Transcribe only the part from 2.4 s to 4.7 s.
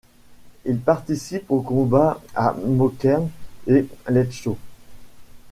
Mockern et Leitzau.